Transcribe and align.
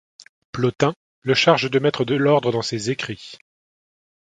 Plotin 0.51 0.95
le 1.21 1.35
charge 1.35 1.69
de 1.69 1.77
mettre 1.77 2.05
de 2.05 2.15
l'ordre 2.15 2.51
dans 2.51 2.63
ses 2.63 2.89
écrits. 2.89 3.37